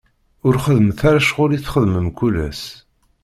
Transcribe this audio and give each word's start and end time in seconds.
Ur 0.47 0.55
xeddmet 0.63 0.99
ara 1.09 1.25
ccɣel 1.27 1.51
i 1.53 1.59
txeddmem 1.59 2.05
mkul 2.09 2.35
ass. 2.47 2.63